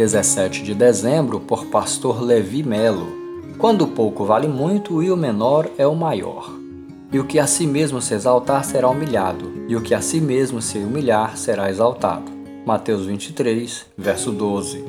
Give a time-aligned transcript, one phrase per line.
[0.00, 3.06] 17 de dezembro, por pastor Levi Melo.
[3.58, 6.50] Quando pouco vale muito e o menor é o maior.
[7.12, 10.18] E o que a si mesmo se exaltar será humilhado, e o que a si
[10.18, 12.32] mesmo se humilhar será exaltado.
[12.64, 14.82] Mateus 23, verso 12.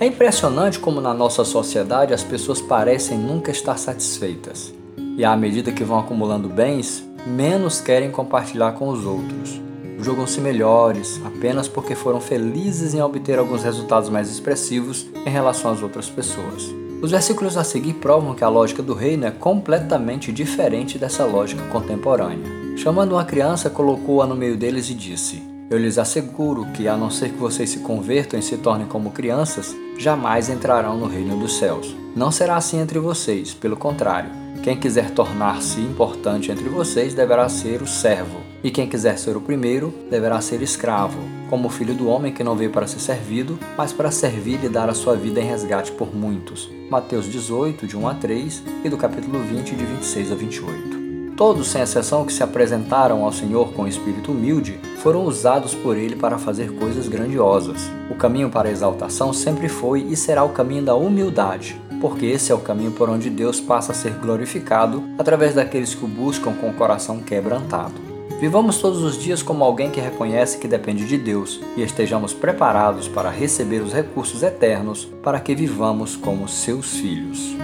[0.00, 4.72] É impressionante como na nossa sociedade as pessoas parecem nunca estar satisfeitas.
[5.18, 9.60] E à medida que vão acumulando bens, menos querem compartilhar com os outros
[10.02, 15.82] julgam-se melhores apenas porque foram felizes em obter alguns resultados mais expressivos em relação às
[15.82, 16.72] outras pessoas.
[17.02, 21.62] Os versículos a seguir provam que a lógica do reino é completamente diferente dessa lógica
[21.68, 22.76] contemporânea.
[22.76, 27.10] Chamando uma criança, colocou-a no meio deles e disse: Eu lhes asseguro que, a não
[27.10, 31.56] ser que vocês se convertam e se tornem como crianças, jamais entrarão no reino dos
[31.56, 31.96] céus.
[32.14, 34.30] Não será assim entre vocês, pelo contrário.
[34.62, 39.40] Quem quiser tornar-se importante entre vocês deverá ser o servo e quem quiser ser o
[39.40, 43.58] primeiro deverá ser escravo, como o filho do homem que não veio para ser servido,
[43.76, 46.70] mas para servir e dar a sua vida em resgate por muitos.
[46.90, 51.00] Mateus 18, de 1 a 3 e do capítulo 20, de 26 a 28.
[51.36, 56.14] Todos, sem exceção, que se apresentaram ao Senhor com espírito humilde, foram usados por Ele
[56.14, 57.90] para fazer coisas grandiosas.
[58.10, 62.52] O caminho para a exaltação sempre foi e será o caminho da humildade, porque esse
[62.52, 66.52] é o caminho por onde Deus passa a ser glorificado através daqueles que o buscam
[66.52, 68.09] com o coração quebrantado.
[68.40, 73.06] Vivamos todos os dias como alguém que reconhece que depende de Deus e estejamos preparados
[73.06, 77.54] para receber os recursos eternos para que vivamos como seus filhos.